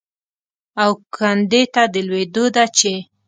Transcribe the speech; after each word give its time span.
او 0.81 0.91
کندې 1.15 1.61
ته 1.73 1.83
د 1.93 1.95
لوېدو 2.07 2.45
ده 2.55 2.65
چې 2.77 2.93